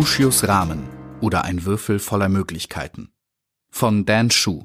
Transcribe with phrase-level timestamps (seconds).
[0.00, 0.88] Uschius Rahmen
[1.20, 3.12] oder ein Würfel voller Möglichkeiten
[3.68, 4.64] von Dan Shu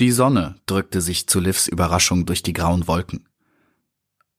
[0.00, 3.28] Die Sonne drückte sich zu Livs Überraschung durch die grauen Wolken.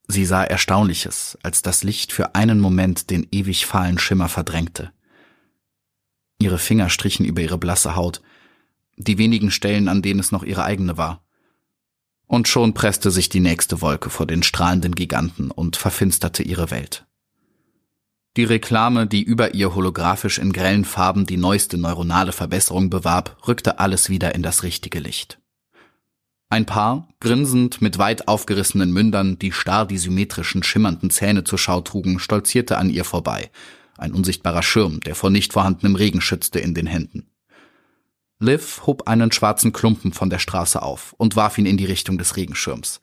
[0.09, 4.91] Sie sah Erstaunliches, als das Licht für einen Moment den ewig fahlen Schimmer verdrängte.
[6.37, 8.21] Ihre Finger strichen über ihre blasse Haut,
[8.97, 11.23] die wenigen Stellen, an denen es noch ihre eigene war.
[12.27, 17.05] Und schon presste sich die nächste Wolke vor den strahlenden Giganten und verfinsterte ihre Welt.
[18.39, 23.79] Die Reklame, die über ihr holographisch in grellen Farben die neueste neuronale Verbesserung bewarb, rückte
[23.79, 25.42] alles wieder in das richtige Licht.
[26.48, 31.82] Ein Paar, grinsend mit weit aufgerissenen Mündern, die starr die symmetrischen, schimmernden Zähne zur Schau
[31.82, 33.52] trugen, stolzierte an ihr vorbei,
[33.98, 37.28] ein unsichtbarer Schirm, der vor nicht vorhandenem Regen schützte, in den Händen.
[38.40, 42.18] Liv hob einen schwarzen Klumpen von der Straße auf und warf ihn in die Richtung
[42.18, 43.02] des Regenschirms.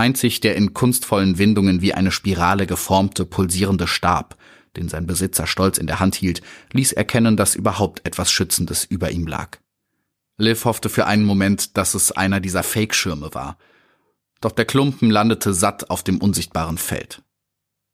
[0.00, 4.38] Einzig der in kunstvollen Windungen wie eine Spirale geformte, pulsierende Stab,
[4.74, 6.40] den sein Besitzer stolz in der Hand hielt,
[6.72, 9.58] ließ erkennen, dass überhaupt etwas Schützendes über ihm lag.
[10.38, 13.58] Liv hoffte für einen Moment, dass es einer dieser Fake-Schirme war.
[14.40, 17.22] Doch der Klumpen landete satt auf dem unsichtbaren Feld.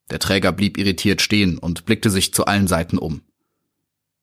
[0.09, 3.21] Der Träger blieb irritiert stehen und blickte sich zu allen Seiten um.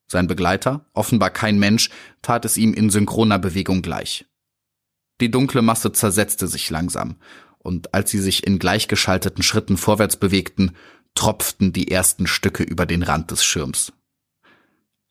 [0.07, 1.91] Sein Begleiter, offenbar kein Mensch,
[2.23, 4.25] tat es ihm in synchroner Bewegung gleich.
[5.21, 7.17] Die dunkle Masse zersetzte sich langsam,
[7.65, 10.77] und als sie sich in gleichgeschalteten Schritten vorwärts bewegten,
[11.15, 13.93] tropften die ersten Stücke über den Rand des Schirms.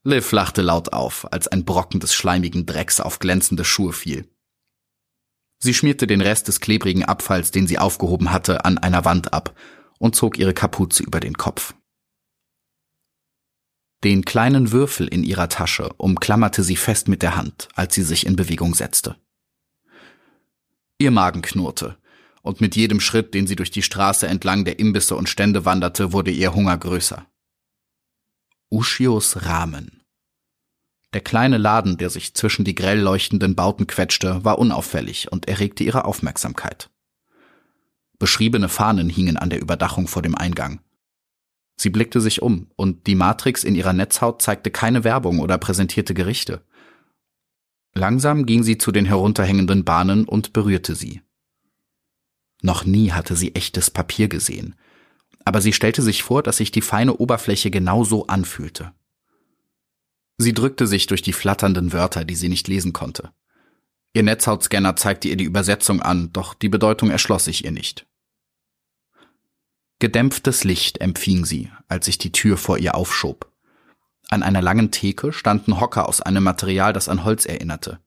[0.04, 4.30] Liv lachte laut auf, als ein Brocken des schleimigen Drecks auf glänzende Schuhe fiel.
[5.60, 9.58] Sie schmierte den Rest des klebrigen Abfalls, den sie aufgehoben hatte, an einer Wand ab
[9.98, 11.74] und zog ihre Kapuze über den Kopf.
[14.04, 18.26] Den kleinen Würfel in ihrer Tasche umklammerte sie fest mit der Hand, als sie sich
[18.26, 19.16] in Bewegung setzte.
[20.98, 21.98] Ihr Magen knurrte,
[22.44, 26.14] und mit jedem Schritt, den sie durch die Straße entlang der Imbisse und Stände wanderte,
[26.14, 27.26] wurde ihr Hunger größer.
[28.70, 30.04] Uschios Rahmen.
[31.14, 35.84] Der kleine Laden, der sich zwischen die grell leuchtenden Bauten quetschte, war unauffällig und erregte
[35.84, 36.90] ihre Aufmerksamkeit.
[38.20, 40.82] Beschriebene Fahnen hingen an der Überdachung vor dem Eingang.
[41.78, 46.14] Sie blickte sich um, und die Matrix in ihrer Netzhaut zeigte keine Werbung oder präsentierte
[46.14, 46.62] Gerichte.
[47.94, 51.22] Langsam ging sie zu den herunterhängenden Bahnen und berührte sie.
[52.64, 54.76] Noch nie hatte sie echtes Papier gesehen,
[55.44, 58.94] aber sie stellte sich vor, dass sich die feine Oberfläche genau so anfühlte.
[60.38, 63.32] Sie drückte sich durch die flatternden Wörter, die sie nicht lesen konnte.
[64.14, 68.08] Ihr Netzhautscanner zeigte ihr die Übersetzung an, doch die Bedeutung erschloss sich ihr nicht.
[70.00, 73.52] Gedämpftes Licht empfing sie, als sich die Tür vor ihr aufschob.
[74.30, 78.00] An einer langen Theke standen Hocker aus einem Material, das an Holz erinnerte.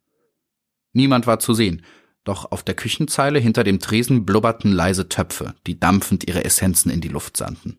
[0.95, 1.85] Niemand war zu sehen,
[2.27, 7.01] doch auf der Küchenzeile hinter dem Tresen blubberten leise Töpfe, die dampfend ihre Essenzen in
[7.01, 7.79] die Luft sandten.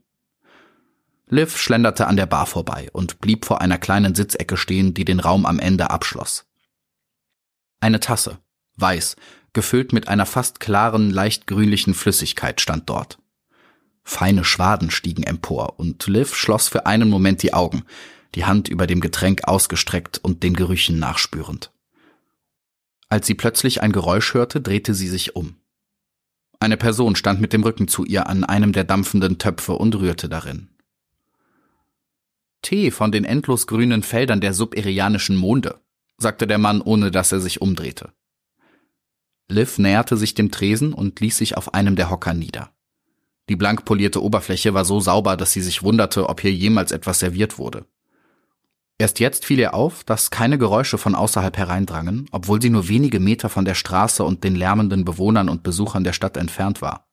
[1.30, 5.19] Liv schlenderte an der Bar vorbei und blieb vor einer kleinen Sitzecke stehen, die den
[5.19, 6.46] Raum am Ende abschloss.
[7.81, 8.40] Eine Tasse,
[8.78, 9.18] weiß,
[9.52, 13.19] gefüllt mit einer fast klaren, leicht grünlichen Flüssigkeit stand dort.
[14.03, 17.84] Feine Schwaden stiegen empor, und Liv schloss für einen Moment die Augen,
[18.36, 21.72] die Hand über dem Getränk ausgestreckt und den Gerüchen nachspürend.
[23.09, 25.56] Als sie plötzlich ein Geräusch hörte, drehte sie sich um.
[26.59, 30.28] Eine Person stand mit dem Rücken zu ihr an einem der dampfenden Töpfe und rührte
[30.28, 30.69] darin.
[32.62, 35.79] Tee von den endlos grünen Feldern der suberianischen Monde,
[36.18, 38.12] sagte der Mann, ohne dass er sich umdrehte.
[39.47, 42.72] Liv näherte sich dem Tresen und ließ sich auf einem der Hocker nieder.
[43.47, 47.19] Die blank polierte Oberfläche war so sauber, dass sie sich wunderte, ob hier jemals etwas
[47.19, 47.85] serviert wurde.
[49.00, 53.19] Erst jetzt fiel ihr auf, dass keine Geräusche von außerhalb hereindrangen, obwohl sie nur wenige
[53.19, 57.07] Meter von der Straße und den lärmenden Bewohnern und Besuchern der Stadt entfernt war.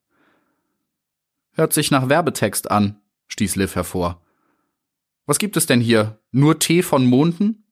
[1.52, 4.22] Hört sich nach Werbetext an, stieß Liv hervor.
[5.26, 6.20] Was gibt es denn hier?
[6.32, 7.66] Nur Tee von Monden?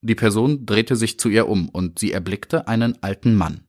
[0.00, 3.68] Die Person drehte sich zu ihr um und sie erblickte einen alten Mann.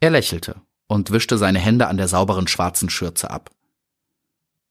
[0.00, 3.50] Er lächelte und wischte seine Hände an der sauberen schwarzen Schürze ab.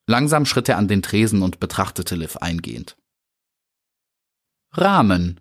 [0.05, 2.96] Langsam schritt er an den Tresen und betrachtete Liv eingehend.
[4.71, 5.39] Rahmen,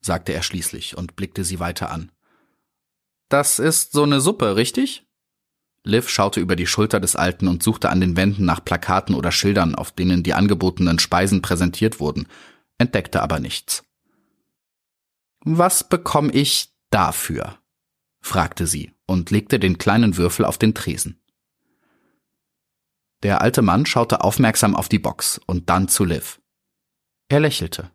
[0.00, 2.12] sagte er schließlich und blickte sie weiter an.
[3.28, 5.04] Das ist so eine Suppe, richtig?
[5.84, 9.32] Liv schaute über die Schulter des Alten und suchte an den Wänden nach Plakaten oder
[9.32, 12.26] Schildern, auf denen die angebotenen Speisen präsentiert wurden,
[12.78, 13.84] entdeckte aber nichts.
[15.40, 17.58] Was bekomme ich dafür?
[18.20, 21.20] fragte sie und legte den kleinen Würfel auf den Tresen.
[23.22, 26.40] Der alte Mann schaute aufmerksam auf die Box und dann zu Liv.
[27.28, 27.90] Er lächelte.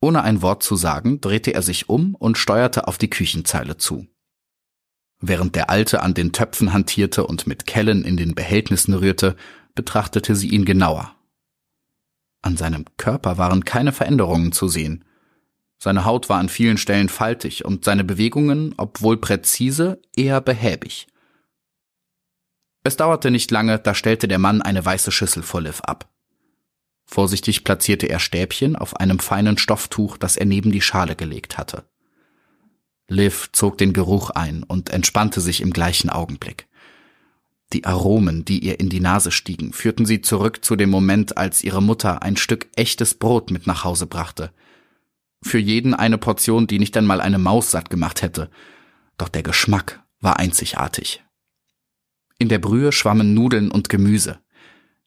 [0.00, 4.06] Ohne ein Wort zu sagen, drehte er sich um und steuerte auf die Küchenzeile zu.
[5.20, 9.36] Während der Alte an den Töpfen hantierte und mit Kellen in den Behältnissen rührte,
[9.74, 11.14] betrachtete sie ihn genauer.
[12.42, 15.04] An seinem Körper waren keine Veränderungen zu sehen.
[15.78, 21.06] Seine Haut war an vielen Stellen faltig und seine Bewegungen, obwohl präzise, eher behäbig.
[22.82, 26.08] Es dauerte nicht lange, da stellte der Mann eine weiße Schüssel vor Liv ab.
[27.12, 31.82] Vorsichtig platzierte er Stäbchen auf einem feinen Stofftuch, das er neben die Schale gelegt hatte.
[33.08, 36.68] Liv zog den Geruch ein und entspannte sich im gleichen Augenblick.
[37.72, 41.64] Die Aromen, die ihr in die Nase stiegen, führten sie zurück zu dem Moment, als
[41.64, 44.52] ihre Mutter ein Stück echtes Brot mit nach Hause brachte.
[45.42, 48.52] Für jeden eine Portion, die nicht einmal eine Maus satt gemacht hätte.
[49.18, 51.24] Doch der Geschmack war einzigartig.
[52.38, 54.38] In der Brühe schwammen Nudeln und Gemüse.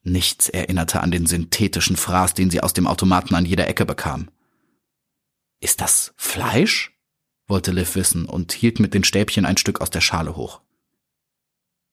[0.04, 4.28] Nichts erinnerte an den synthetischen Fraß, den sie aus dem Automaten an jeder Ecke bekam.
[5.60, 6.92] Ist das Fleisch?
[7.46, 10.60] wollte Liv wissen und hielt mit den Stäbchen ein Stück aus der Schale hoch.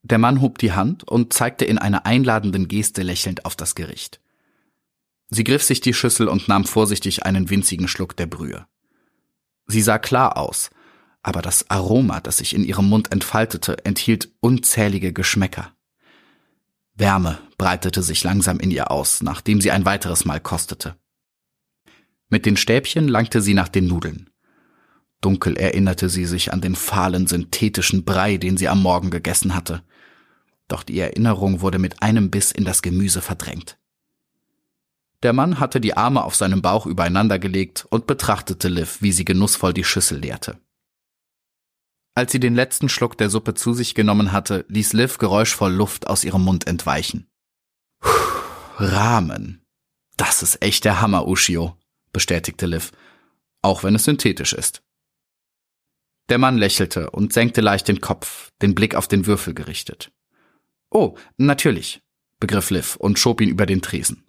[0.03, 4.19] Der Mann hob die Hand und zeigte in einer einladenden Geste lächelnd auf das Gericht.
[5.29, 8.65] Sie griff sich die Schüssel und nahm vorsichtig einen winzigen Schluck der Brühe.
[9.67, 10.69] Sie sah klar aus,
[11.21, 15.73] aber das Aroma, das sich in ihrem Mund entfaltete, enthielt unzählige Geschmäcker.
[17.01, 20.95] Wärme breitete sich langsam in ihr aus, nachdem sie ein weiteres Mal kostete.
[22.29, 24.29] Mit den Stäbchen langte sie nach den Nudeln.
[25.19, 29.83] Dunkel erinnerte sie sich an den fahlen synthetischen Brei, den sie am Morgen gegessen hatte.
[30.67, 33.79] Doch die Erinnerung wurde mit einem Biss in das Gemüse verdrängt.
[35.23, 39.25] Der Mann hatte die Arme auf seinem Bauch übereinander gelegt und betrachtete Liv, wie sie
[39.25, 40.59] genussvoll die Schüssel leerte.
[42.13, 46.07] Als sie den letzten Schluck der Suppe zu sich genommen hatte, ließ Liv geräuschvoll Luft
[46.07, 47.27] aus ihrem Mund entweichen.
[47.99, 48.09] Puh,
[48.77, 49.65] Rahmen.
[50.17, 51.77] Das ist echt der Hammer, Ushio,
[52.11, 52.91] bestätigte Liv,
[53.61, 54.83] auch wenn es synthetisch ist.
[56.29, 60.11] Der Mann lächelte und senkte leicht den Kopf, den Blick auf den Würfel gerichtet.
[60.89, 62.01] Oh, natürlich,
[62.39, 64.23] begriff Liv und schob ihn über den Tresen.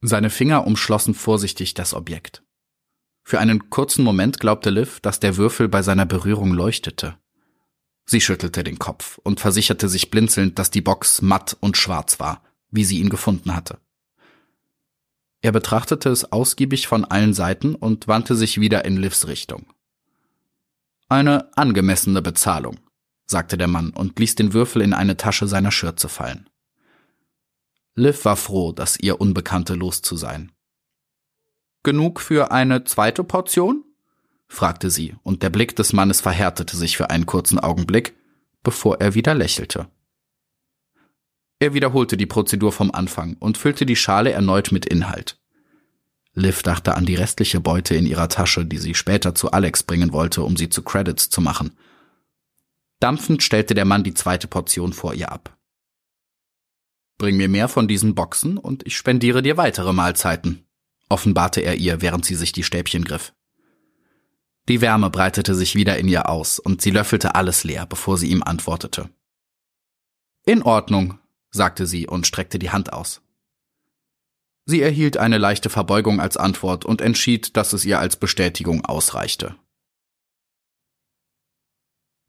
[0.00, 2.42] Seine Finger umschlossen vorsichtig das Objekt.
[3.28, 7.18] Für einen kurzen Moment glaubte Liv, dass der Würfel bei seiner Berührung leuchtete.
[8.04, 12.44] Sie schüttelte den Kopf und versicherte sich blinzelnd, dass die Box matt und schwarz war,
[12.70, 13.80] wie sie ihn gefunden hatte.
[15.40, 19.72] Er betrachtete es ausgiebig von allen Seiten und wandte sich wieder in Livs Richtung.
[21.08, 22.78] Eine angemessene Bezahlung,
[23.26, 26.48] sagte der Mann und ließ den Würfel in eine Tasche seiner Schürze fallen.
[27.96, 30.52] Liv war froh, das ihr Unbekannte los zu sein.
[31.86, 33.84] Genug für eine zweite Portion?
[34.48, 38.16] fragte sie, und der Blick des Mannes verhärtete sich für einen kurzen Augenblick,
[38.64, 39.86] bevor er wieder lächelte.
[41.60, 45.38] Er wiederholte die Prozedur vom Anfang und füllte die Schale erneut mit Inhalt.
[46.34, 50.12] Liv dachte an die restliche Beute in ihrer Tasche, die sie später zu Alex bringen
[50.12, 51.70] wollte, um sie zu Credits zu machen.
[52.98, 55.56] Dampfend stellte der Mann die zweite Portion vor ihr ab.
[57.16, 60.65] Bring mir mehr von diesen Boxen und ich spendiere dir weitere Mahlzeiten,
[61.08, 63.32] offenbarte er ihr, während sie sich die Stäbchen griff.
[64.68, 68.28] Die Wärme breitete sich wieder in ihr aus, und sie löffelte alles leer, bevor sie
[68.28, 69.10] ihm antwortete.
[70.44, 71.18] In Ordnung,
[71.50, 73.22] sagte sie und streckte die Hand aus.
[74.64, 79.54] Sie erhielt eine leichte Verbeugung als Antwort und entschied, dass es ihr als Bestätigung ausreichte.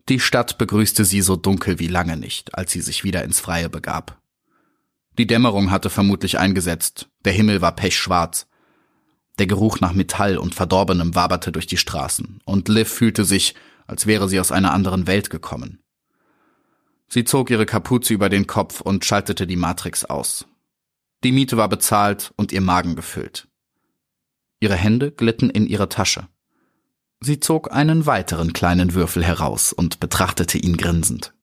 [0.08, 3.70] Die Stadt begrüßte sie so dunkel wie lange nicht, als sie sich wieder ins Freie
[3.70, 4.22] begab.
[5.18, 8.48] Die Dämmerung hatte vermutlich eingesetzt, der Himmel war pechschwarz,
[9.40, 14.06] der Geruch nach Metall und Verdorbenem waberte durch die Straßen, und Liv fühlte sich, als
[14.06, 15.80] wäre sie aus einer anderen Welt gekommen.
[17.08, 20.46] Sie zog ihre Kapuze über den Kopf und schaltete die Matrix aus.
[21.24, 23.48] Die Miete war bezahlt und ihr Magen gefüllt.
[24.60, 26.28] Ihre Hände glitten in ihre Tasche.
[27.20, 31.34] Sie zog einen weiteren kleinen Würfel heraus und betrachtete ihn grinsend.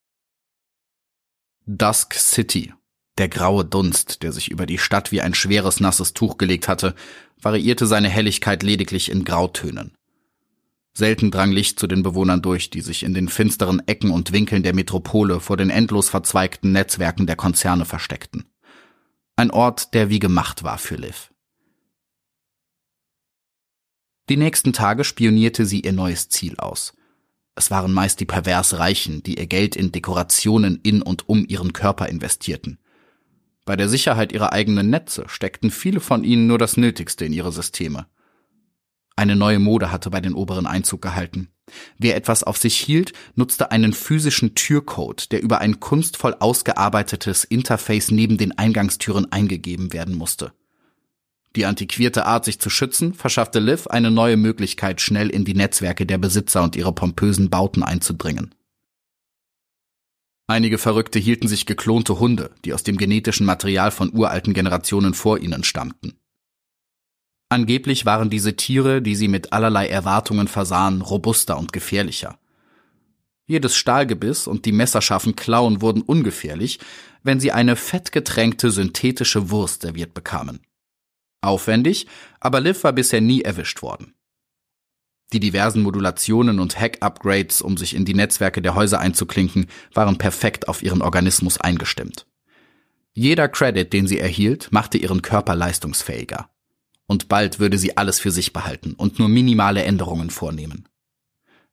[1.65, 2.73] Dusk City
[3.17, 6.95] der graue Dunst, der sich über die Stadt wie ein schweres nasses Tuch gelegt hatte,
[7.39, 9.93] variierte seine Helligkeit lediglich in Grautönen.
[10.93, 14.63] Selten drang Licht zu den Bewohnern durch, die sich in den finsteren Ecken und Winkeln
[14.63, 18.45] der Metropole vor den endlos verzweigten Netzwerken der Konzerne versteckten.
[19.35, 21.31] Ein Ort, der wie gemacht war für Liv.
[24.29, 26.93] Die nächsten Tage spionierte sie ihr neues Ziel aus.
[27.55, 31.73] Es waren meist die pervers Reichen, die ihr Geld in Dekorationen in und um ihren
[31.73, 32.79] Körper investierten.
[33.65, 37.51] Bei der Sicherheit ihrer eigenen Netze steckten viele von ihnen nur das Nötigste in ihre
[37.51, 38.05] Systeme.
[39.15, 41.49] Eine neue Mode hatte bei den Oberen Einzug gehalten.
[41.97, 48.11] Wer etwas auf sich hielt, nutzte einen physischen Türcode, der über ein kunstvoll ausgearbeitetes Interface
[48.11, 50.53] neben den Eingangstüren eingegeben werden musste.
[51.55, 56.05] Die antiquierte Art, sich zu schützen, verschaffte Liv eine neue Möglichkeit, schnell in die Netzwerke
[56.05, 58.53] der Besitzer und ihre pompösen Bauten einzudringen.
[60.47, 65.39] Einige Verrückte hielten sich geklonte Hunde, die aus dem genetischen Material von uralten Generationen vor
[65.39, 66.19] ihnen stammten.
[67.49, 72.39] Angeblich waren diese Tiere, die sie mit allerlei Erwartungen versahen, robuster und gefährlicher.
[73.47, 76.79] Jedes Stahlgebiss und die messerscharfen Klauen wurden ungefährlich,
[77.21, 80.61] wenn sie eine fettgetränkte synthetische Wurst serviert bekamen.
[81.41, 82.07] Aufwendig,
[82.39, 84.14] aber Liv war bisher nie erwischt worden.
[85.33, 90.67] Die diversen Modulationen und Hack-Upgrades, um sich in die Netzwerke der Häuser einzuklinken, waren perfekt
[90.67, 92.27] auf ihren Organismus eingestimmt.
[93.13, 96.49] Jeder Credit, den sie erhielt, machte ihren Körper leistungsfähiger.
[97.07, 100.87] Und bald würde sie alles für sich behalten und nur minimale Änderungen vornehmen.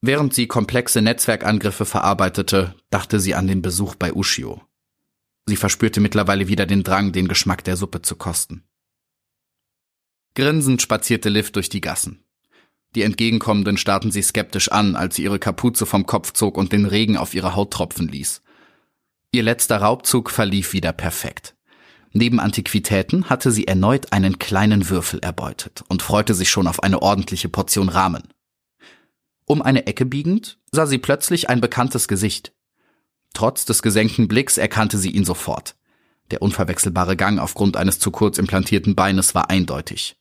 [0.01, 4.63] Während sie komplexe Netzwerkangriffe verarbeitete, dachte sie an den Besuch bei Ushio.
[5.47, 8.65] Sie verspürte mittlerweile wieder den Drang, den Geschmack der Suppe zu kosten.
[10.35, 12.22] Grinsend spazierte Liv durch die Gassen.
[12.95, 16.85] Die Entgegenkommenden starrten sie skeptisch an, als sie ihre Kapuze vom Kopf zog und den
[16.85, 18.43] Regen auf ihre Haut tropfen ließ.
[19.33, 21.55] Ihr letzter Raubzug verlief wieder perfekt.
[22.13, 27.01] Neben Antiquitäten hatte sie erneut einen kleinen Würfel erbeutet und freute sich schon auf eine
[27.01, 28.25] ordentliche Portion Rahmen.
[29.47, 32.53] Um eine Ecke biegend sah sie plötzlich ein bekanntes Gesicht.
[33.33, 35.77] Trotz des gesenkten Blicks erkannte sie ihn sofort.
[36.31, 40.17] Der unverwechselbare Gang aufgrund eines zu kurz implantierten Beines war eindeutig.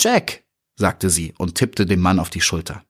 [0.00, 0.44] Jack,
[0.80, 2.84] sagte sie und tippte dem Mann auf die Schulter.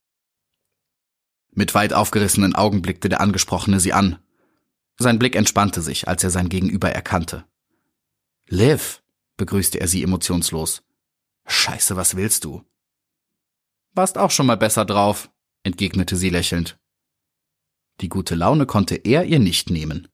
[1.53, 4.19] Mit weit aufgerissenen Augen blickte der Angesprochene sie an.
[4.97, 7.45] Sein Blick entspannte sich, als er sein Gegenüber erkannte.
[8.47, 9.03] Liv,
[9.37, 10.83] begrüßte er sie emotionslos.
[11.47, 12.65] Scheiße, was willst du?
[13.93, 15.31] Warst auch schon mal besser drauf,
[15.65, 16.79] entgegnete sie lächelnd.
[18.01, 20.09] Die gute Laune konnte er ihr nicht nehmen.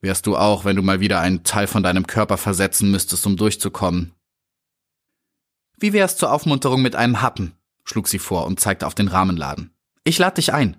[0.00, 3.36] Wärst du auch, wenn du mal wieder einen Teil von deinem Körper versetzen müsstest, um
[3.36, 4.14] durchzukommen,
[5.82, 7.54] wie wär's zur Aufmunterung mit einem Happen?
[7.84, 9.74] schlug sie vor und zeigte auf den Rahmenladen.
[10.04, 10.76] Ich lade dich ein.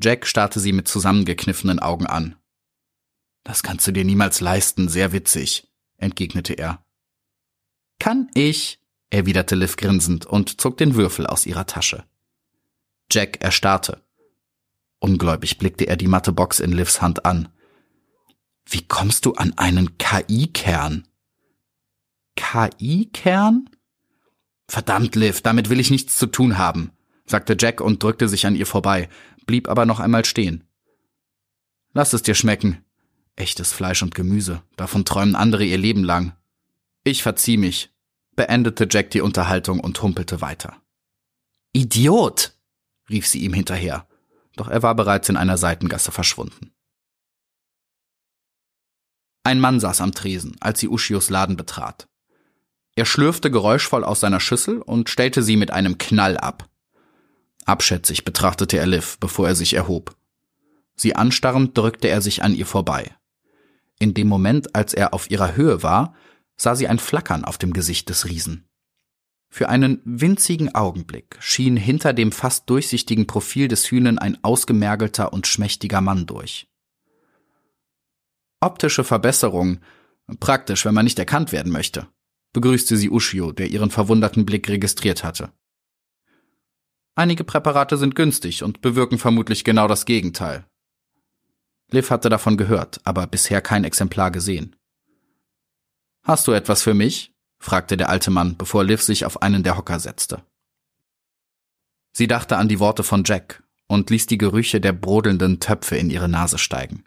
[0.00, 2.36] Jack starrte sie mit zusammengekniffenen Augen an.
[3.42, 6.84] Das kannst du dir niemals leisten, sehr witzig, entgegnete er.
[7.98, 8.80] Kann ich,
[9.10, 12.04] erwiderte Liv grinsend und zog den Würfel aus ihrer Tasche.
[13.10, 14.02] Jack erstarrte.
[15.00, 17.48] Ungläubig blickte er die Mattebox in Livs Hand an.
[18.66, 21.08] Wie kommst du an einen KI-Kern?
[22.36, 23.70] KI-Kern?
[24.68, 26.92] Verdammt, Liv, damit will ich nichts zu tun haben,
[27.24, 29.08] sagte Jack und drückte sich an ihr vorbei,
[29.46, 30.64] blieb aber noch einmal stehen.
[31.94, 32.84] Lass es dir schmecken.
[33.34, 36.36] Echtes Fleisch und Gemüse, davon träumen andere ihr Leben lang.
[37.04, 37.94] Ich verzieh mich,
[38.36, 40.76] beendete Jack die Unterhaltung und humpelte weiter.
[41.72, 42.54] Idiot!
[43.08, 44.06] rief sie ihm hinterher,
[44.56, 46.72] doch er war bereits in einer Seitengasse verschwunden.
[49.44, 52.06] Ein Mann saß am Tresen, als sie Ushios Laden betrat.
[52.98, 56.68] Er schlürfte geräuschvoll aus seiner Schüssel und stellte sie mit einem Knall ab.
[57.64, 60.16] Abschätzig betrachtete er Liv, bevor er sich erhob.
[60.96, 63.14] Sie anstarrend drückte er sich an ihr vorbei.
[64.00, 66.16] In dem Moment, als er auf ihrer Höhe war,
[66.56, 68.66] sah sie ein Flackern auf dem Gesicht des Riesen.
[69.48, 75.46] Für einen winzigen Augenblick schien hinter dem fast durchsichtigen Profil des Hühnen ein ausgemergelter und
[75.46, 76.66] schmächtiger Mann durch.
[78.58, 79.78] Optische Verbesserung,
[80.40, 82.08] praktisch, wenn man nicht erkannt werden möchte
[82.52, 85.52] begrüßte sie Ushio, der ihren verwunderten Blick registriert hatte.
[87.14, 90.66] Einige Präparate sind günstig und bewirken vermutlich genau das Gegenteil.
[91.90, 94.76] Liv hatte davon gehört, aber bisher kein Exemplar gesehen.
[96.22, 97.34] Hast du etwas für mich?
[97.58, 100.44] fragte der alte Mann, bevor Liv sich auf einen der Hocker setzte.
[102.12, 106.10] Sie dachte an die Worte von Jack und ließ die Gerüche der brodelnden Töpfe in
[106.10, 107.04] ihre Nase steigen.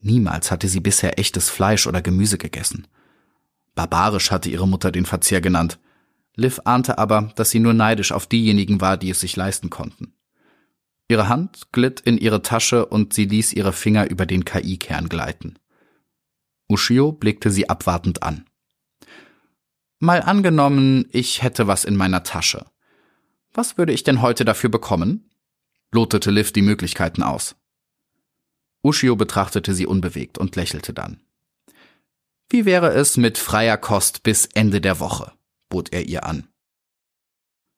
[0.00, 2.86] Niemals hatte sie bisher echtes Fleisch oder Gemüse gegessen,
[3.78, 5.78] Barbarisch hatte ihre Mutter den Verzehr genannt.
[6.34, 10.14] Liv ahnte aber, dass sie nur neidisch auf diejenigen war, die es sich leisten konnten.
[11.06, 15.60] Ihre Hand glitt in ihre Tasche und sie ließ ihre Finger über den KI-Kern gleiten.
[16.68, 18.46] Ushio blickte sie abwartend an.
[20.00, 22.66] Mal angenommen, ich hätte was in meiner Tasche.
[23.54, 25.30] Was würde ich denn heute dafür bekommen?
[25.92, 27.54] lotete Liv die Möglichkeiten aus.
[28.82, 31.20] Ushio betrachtete sie unbewegt und lächelte dann.
[32.50, 35.32] Wie wäre es mit freier Kost bis Ende der Woche?
[35.68, 36.48] bot er ihr an.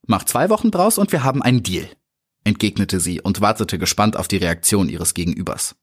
[0.06, 1.88] Mach zwei Wochen draus und wir haben einen Deal,
[2.44, 5.74] entgegnete sie und wartete gespannt auf die Reaktion ihres Gegenübers.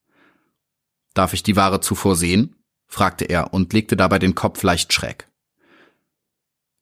[1.14, 2.56] Darf ich die Ware zuvor sehen?
[2.86, 5.28] fragte er und legte dabei den Kopf leicht schräg.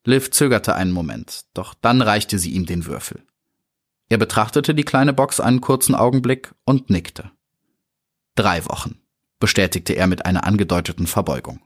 [0.03, 3.24] Liv zögerte einen Moment, doch dann reichte sie ihm den Würfel.
[4.09, 7.31] Er betrachtete die kleine Box einen kurzen Augenblick und nickte.
[8.35, 9.00] Drei Wochen,
[9.39, 11.59] bestätigte er mit einer angedeuteten Verbeugung.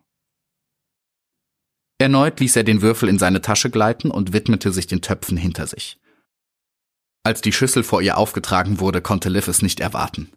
[2.00, 5.68] Erneut ließ er den Würfel in seine Tasche gleiten und widmete sich den Töpfen hinter
[5.68, 6.00] sich.
[7.24, 10.32] Als die Schüssel vor ihr aufgetragen wurde, konnte Liv es nicht erwarten.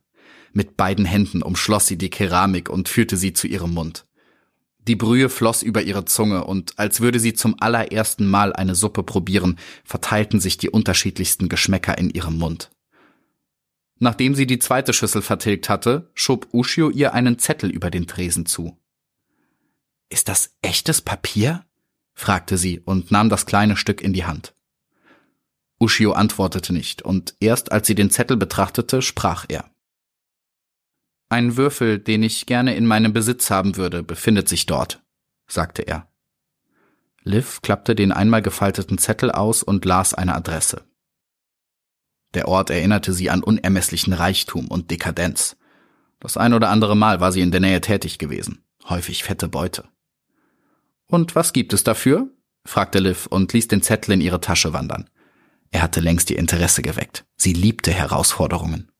[0.53, 4.07] Mit beiden Händen umschloss sie die Keramik und führte sie zu ihrem Mund.
[4.89, 9.05] Die Brühe floss über ihre Zunge, und als würde sie zum allerersten Mal eine Suppe
[9.05, 12.71] probieren, verteilten sich die unterschiedlichsten Geschmäcker in ihrem Mund.
[14.01, 18.47] Nachdem sie die zweite Schüssel vertilgt hatte, schob Ushio ihr einen Zettel über den Tresen
[18.47, 18.77] zu.
[20.13, 21.65] Ist das echtes Papier?
[22.13, 24.55] fragte sie und nahm das kleine Stück in die Hand.
[25.81, 29.71] Ushio antwortete nicht, und erst als sie den Zettel betrachtete, sprach er.
[31.31, 35.03] Ein Würfel, den ich gerne in meinem Besitz haben würde, befindet sich dort,
[35.47, 36.13] sagte er.
[37.23, 40.85] Liv klappte den einmal gefalteten Zettel aus und las eine Adresse.
[42.35, 45.57] Der Ort erinnerte sie an unermesslichen Reichtum und Dekadenz.
[46.21, 49.89] Das ein oder andere Mal war sie in der Nähe tätig gewesen, häufig fette Beute.
[51.13, 52.31] Und was gibt es dafür?
[52.65, 55.11] fragte Liv und ließ den Zettel in ihre Tasche wandern.
[55.71, 57.27] Er hatte längst ihr Interesse geweckt.
[57.37, 58.91] Sie liebte Herausforderungen.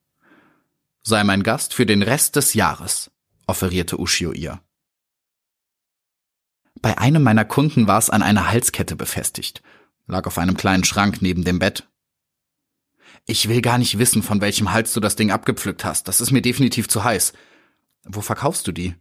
[1.01, 3.09] Sei mein Gast für den Rest des Jahres,
[3.47, 4.61] offerierte Ushio ihr.
[6.81, 9.63] Bei einem meiner Kunden war es an einer Halskette befestigt,
[10.05, 11.87] lag auf einem kleinen Schrank neben dem Bett
[13.25, 16.07] ich will gar nicht wissen, von welchem Hals du das Ding abgepflückt hast.
[16.07, 17.33] Das ist mir definitiv zu heiß.
[18.03, 18.95] Wo verkaufst du die?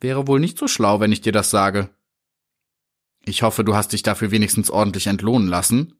[0.00, 1.90] Wäre wohl nicht so schlau, wenn ich dir das sage.
[3.24, 5.98] Ich hoffe, du hast dich dafür wenigstens ordentlich entlohnen lassen.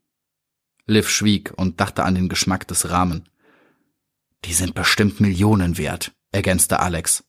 [0.85, 3.27] Liv schwieg und dachte an den Geschmack des Rahmen.
[4.45, 7.25] Die sind bestimmt Millionen wert, ergänzte Alex.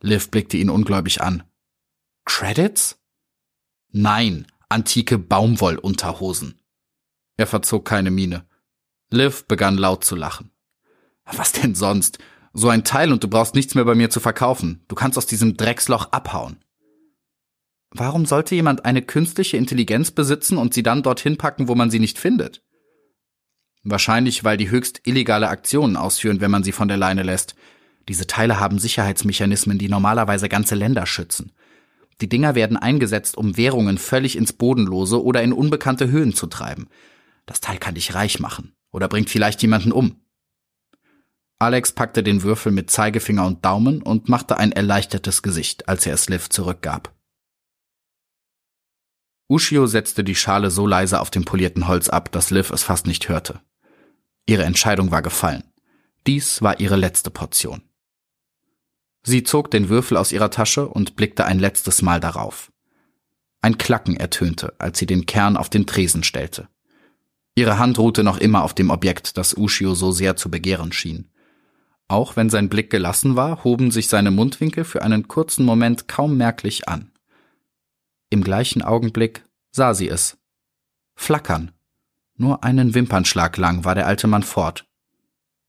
[0.00, 1.42] Liv blickte ihn ungläubig an.
[2.24, 2.98] Credits?
[3.88, 6.60] Nein, antike Baumwollunterhosen.
[7.36, 8.48] Er verzog keine Miene.
[9.10, 10.50] Liv begann laut zu lachen.
[11.24, 12.18] Was denn sonst?
[12.52, 14.84] So ein Teil und du brauchst nichts mehr bei mir zu verkaufen.
[14.88, 16.58] Du kannst aus diesem Drecksloch abhauen.
[17.90, 21.98] Warum sollte jemand eine künstliche Intelligenz besitzen und sie dann dorthin packen, wo man sie
[21.98, 22.62] nicht findet?
[23.84, 27.54] Wahrscheinlich, weil die höchst illegale Aktionen ausführen, wenn man sie von der Leine lässt.
[28.08, 31.52] Diese Teile haben Sicherheitsmechanismen, die normalerweise ganze Länder schützen.
[32.20, 36.88] Die Dinger werden eingesetzt, um Währungen völlig ins Bodenlose oder in unbekannte Höhen zu treiben.
[37.46, 40.20] Das Teil kann dich reich machen oder bringt vielleicht jemanden um.
[41.62, 46.14] Alex packte den Würfel mit Zeigefinger und Daumen und machte ein erleichtertes Gesicht, als er
[46.14, 47.14] es Liv zurückgab.
[49.48, 53.06] Ushio setzte die Schale so leise auf dem polierten Holz ab, dass Liv es fast
[53.06, 53.60] nicht hörte.
[54.44, 55.62] Ihre Entscheidung war gefallen.
[56.26, 57.82] Dies war ihre letzte Portion.
[59.22, 62.72] Sie zog den Würfel aus ihrer Tasche und blickte ein letztes Mal darauf.
[63.60, 66.66] Ein Klacken ertönte, als sie den Kern auf den Tresen stellte.
[67.54, 71.28] Ihre Hand ruhte noch immer auf dem Objekt, das Ushio so sehr zu begehren schien.
[72.12, 76.36] Auch wenn sein Blick gelassen war, hoben sich seine Mundwinkel für einen kurzen Moment kaum
[76.36, 77.10] merklich an.
[78.28, 80.36] Im gleichen Augenblick sah sie es.
[81.14, 81.72] Flackern.
[82.36, 84.86] Nur einen Wimpernschlag lang war der alte Mann fort.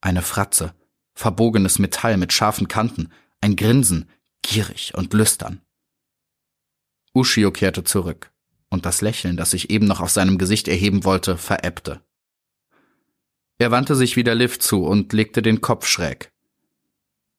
[0.01, 0.73] Eine Fratze,
[1.13, 4.09] verbogenes Metall mit scharfen Kanten, ein Grinsen,
[4.41, 5.61] gierig und lüstern.
[7.13, 8.33] Ushio kehrte zurück
[8.69, 12.01] und das Lächeln, das sich eben noch auf seinem Gesicht erheben wollte, verebbte.
[13.59, 16.32] Er wandte sich wieder Liv zu und legte den Kopf schräg.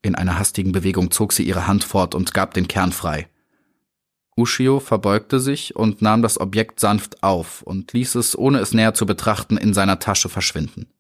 [0.05, 3.27] In einer hastigen Bewegung zog sie ihre Hand fort und gab den Kern frei.
[4.37, 8.93] Ushio verbeugte sich und nahm das Objekt sanft auf und ließ es, ohne es näher
[8.93, 10.93] zu betrachten, in seiner Tasche verschwinden.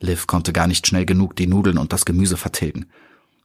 [0.00, 2.90] Liv konnte gar nicht schnell genug die Nudeln und das Gemüse vertilgen.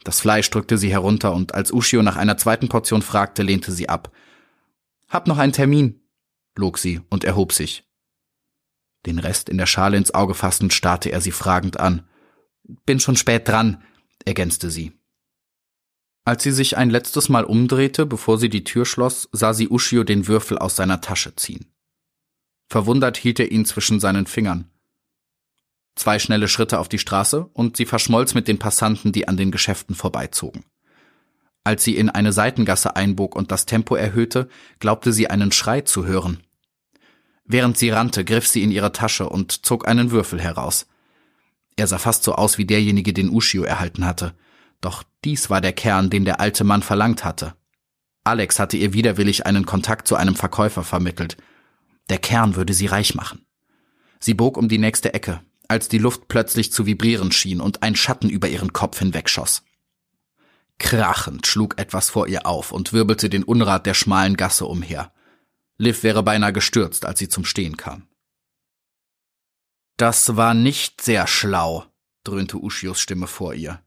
[0.04, 3.88] Das Fleisch drückte sie herunter und als Ushio nach einer zweiten Portion fragte, lehnte sie
[3.88, 4.12] ab.
[5.08, 6.02] Hab noch einen Termin,
[6.58, 7.86] log sie und erhob sich.
[9.06, 12.06] Den Rest in der Schale ins Auge fassend starrte er sie fragend an.
[12.86, 13.82] Bin schon spät dran,
[14.28, 14.92] ergänzte sie.
[16.26, 20.04] Als sie sich ein letztes Mal umdrehte, bevor sie die Tür schloss, sah sie Ushio
[20.04, 21.72] den Würfel aus seiner Tasche ziehen.
[22.70, 24.70] Verwundert hielt er ihn zwischen seinen Fingern.
[25.96, 29.52] Zwei schnelle Schritte auf die Straße und sie verschmolz mit den Passanten, die an den
[29.52, 30.66] Geschäften vorbeizogen.
[31.64, 36.06] Als sie in eine Seitengasse einbog und das Tempo erhöhte, glaubte sie einen Schrei zu
[36.06, 36.44] hören.
[37.46, 40.88] Während sie rannte, griff sie in ihre Tasche und zog einen Würfel heraus.
[41.78, 44.36] Er sah fast so aus wie derjenige, den Ushio erhalten hatte.
[44.82, 47.56] Doch dies war der Kern, den der alte Mann verlangt hatte.
[48.24, 51.38] Alex hatte ihr widerwillig einen Kontakt zu einem Verkäufer vermittelt.
[52.10, 53.46] Der Kern würde sie reich machen.
[54.20, 57.96] Sie bog um die nächste Ecke, als die Luft plötzlich zu vibrieren schien und ein
[57.96, 59.64] Schatten über ihren Kopf hinwegschoss.
[60.80, 65.12] Krachend schlug etwas vor ihr auf und wirbelte den Unrat der schmalen Gasse umher.
[65.78, 68.08] Liv wäre beinahe gestürzt, als sie zum Stehen kam.
[69.98, 71.86] Das war nicht sehr schlau,
[72.24, 73.82] dröhnte Uschios Stimme vor ihr.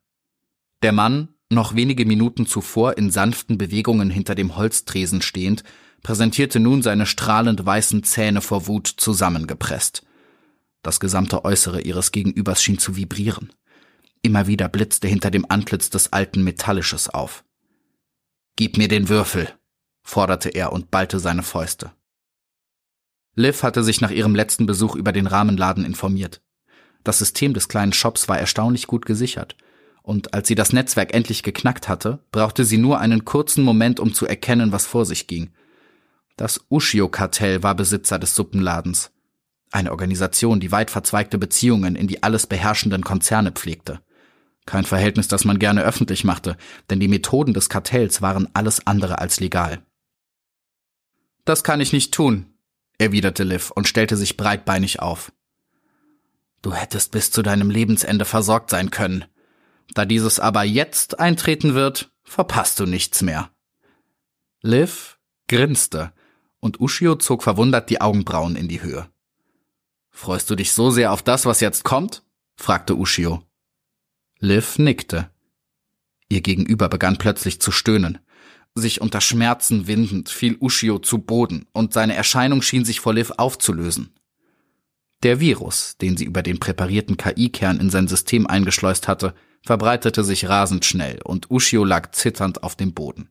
[0.82, 5.62] Der Mann, noch wenige Minuten zuvor in sanften Bewegungen hinter dem Holztresen stehend,
[6.02, 10.02] präsentierte nun seine strahlend weißen Zähne vor Wut zusammengepresst.
[10.82, 13.52] Das gesamte Äußere ihres Gegenübers schien zu vibrieren.
[14.22, 17.44] Immer wieder blitzte hinter dem Antlitz des Alten Metallisches auf.
[18.56, 19.48] Gib mir den Würfel,
[20.02, 21.92] forderte er und ballte seine Fäuste.
[23.34, 26.42] Liv hatte sich nach ihrem letzten Besuch über den Rahmenladen informiert.
[27.04, 29.56] Das System des kleinen Shops war erstaunlich gut gesichert,
[30.02, 34.12] und als sie das Netzwerk endlich geknackt hatte, brauchte sie nur einen kurzen Moment, um
[34.14, 35.50] zu erkennen, was vor sich ging.
[36.36, 39.10] Das Ushio-Kartell war Besitzer des Suppenladens.
[39.70, 44.00] Eine Organisation, die weit verzweigte Beziehungen in die alles beherrschenden Konzerne pflegte.
[44.66, 46.56] Kein Verhältnis, das man gerne öffentlich machte,
[46.90, 49.82] denn die Methoden des Kartells waren alles andere als legal.
[51.44, 52.49] Das kann ich nicht tun,
[53.00, 55.32] erwiderte Liv und stellte sich breitbeinig auf.
[56.62, 59.24] Du hättest bis zu deinem Lebensende versorgt sein können.
[59.94, 63.50] Da dieses aber jetzt eintreten wird, verpasst du nichts mehr.
[64.62, 66.12] Liv grinste,
[66.60, 69.08] und Ushio zog verwundert die Augenbrauen in die Höhe.
[70.10, 72.22] Freust du dich so sehr auf das, was jetzt kommt?
[72.54, 73.42] fragte Ushio.
[74.38, 75.30] Liv nickte.
[76.28, 78.18] Ihr Gegenüber begann plötzlich zu stöhnen.
[78.74, 83.32] Sich unter Schmerzen windend fiel Ushio zu Boden, und seine Erscheinung schien sich vor Liv
[83.36, 84.14] aufzulösen.
[85.22, 90.48] Der Virus, den sie über den präparierten KI-Kern in sein System eingeschleust hatte, verbreitete sich
[90.48, 93.28] rasend schnell, und Ushio lag zitternd auf dem Boden.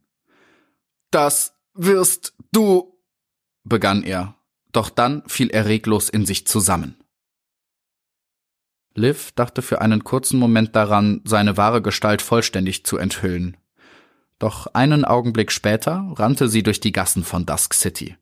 [1.09, 2.99] Das wirst du,
[3.63, 4.35] begann er,
[4.71, 6.95] doch dann fiel er reglos in sich zusammen.
[8.93, 13.57] Liv dachte für einen kurzen Moment daran, seine wahre Gestalt vollständig zu enthüllen,
[14.39, 18.17] doch einen Augenblick später rannte sie durch die Gassen von Dusk City.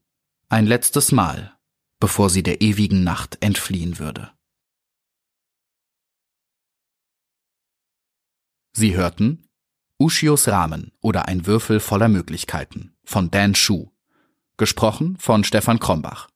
[0.49, 1.56] Ein letztes Mal,
[1.99, 4.32] bevor sie der ewigen Nacht entfliehen würde.
[8.73, 9.47] Sie hörten
[9.99, 13.89] Ushios Rahmen oder ein Würfel voller Möglichkeiten von Dan Schuh.
[14.58, 16.30] Gesprochen von Stefan Krombach.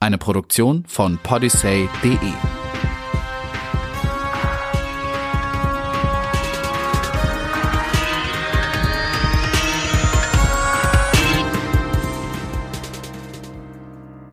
[0.00, 2.55] Eine Produktion von podyssey.de